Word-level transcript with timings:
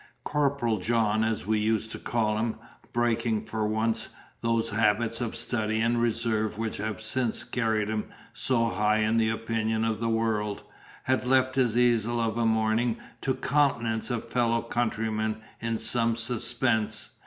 "Corporal 0.23 0.79
John" 0.79 1.23
(as 1.23 1.45
we 1.45 1.59
used 1.59 1.91
to 1.91 1.99
call 1.99 2.39
him) 2.39 2.55
breaking 2.91 3.43
for 3.43 3.67
once 3.67 4.09
those 4.41 4.71
habits 4.71 5.21
of 5.21 5.35
study 5.35 5.79
and 5.79 6.01
reserve 6.01 6.57
which 6.57 6.77
have 6.77 6.99
since 6.99 7.43
carried 7.43 7.87
him 7.87 8.05
so 8.33 8.69
high 8.69 8.97
in 9.01 9.17
the 9.17 9.29
opinion 9.29 9.85
of 9.85 9.99
the 9.99 10.09
world, 10.09 10.63
had 11.03 11.23
left 11.27 11.53
his 11.53 11.77
easel 11.77 12.19
of 12.19 12.35
a 12.39 12.47
morning 12.47 12.97
to 13.21 13.35
countenance 13.35 14.09
a 14.09 14.17
fellow 14.17 14.63
countryman 14.63 15.39
in 15.59 15.77
some 15.77 16.15
suspense. 16.15 17.11